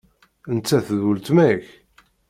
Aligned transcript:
Nettat 0.55 0.87
d 0.97 0.99
weltma-k? 1.03 1.65